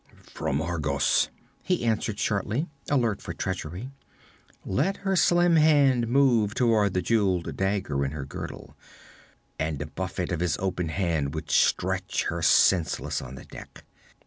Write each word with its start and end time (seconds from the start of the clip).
'From 0.23 0.63
Argos,' 0.63 1.29
he 1.61 1.85
answered 1.85 2.17
shortly, 2.17 2.65
alert 2.89 3.21
for 3.21 3.33
treachery. 3.35 3.91
Let 4.65 4.97
her 5.05 5.15
slim 5.15 5.57
hand 5.57 6.07
move 6.07 6.55
toward 6.55 6.95
the 6.95 7.03
jeweled 7.03 7.55
dagger 7.55 8.03
in 8.03 8.09
her 8.09 8.25
girdle, 8.25 8.75
and 9.59 9.79
a 9.79 9.85
buffet 9.85 10.31
of 10.31 10.39
his 10.39 10.57
open 10.57 10.89
hand 10.89 11.35
would 11.35 11.51
stretch 11.51 12.23
her 12.29 12.41
senseless 12.41 13.21
on 13.21 13.35
the 13.35 13.45
deck. 13.45 13.83